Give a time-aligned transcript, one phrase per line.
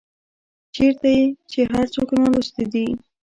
[0.75, 1.13] چيرته
[1.49, 2.85] چي هر څوک نالوستي دي